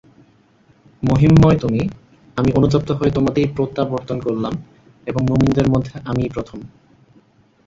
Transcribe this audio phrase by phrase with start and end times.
[1.03, 1.81] মহিমময় তুমি,
[2.37, 4.53] আমি অনুতপ্ত হয়ে তোমাতেই প্রত্যাবর্তন করলাম
[5.07, 6.59] এবং মুমিনদের মধ্যে আমিই প্রথম।